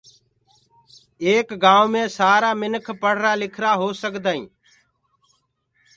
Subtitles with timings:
[1.25, 4.49] ايڪ گآئونٚ مي سآرآ منک پڙهرآ لکِرآ هو سگدآئينٚ